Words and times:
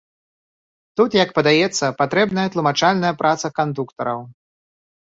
Тут, 1.01 1.17
як 1.23 1.29
падаецца, 1.39 1.91
патрэбная 2.01 2.47
тлумачальная 2.57 3.13
праца 3.21 3.55
кандуктараў. 3.63 4.19